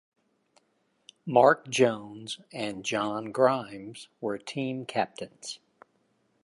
[1.27, 5.59] Mark Jones and John Grimes were the team captains.